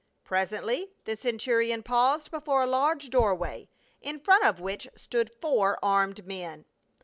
[0.23, 3.69] Presently the centurion paused before a large doorway,
[4.01, 6.65] in front of which stood four armed men.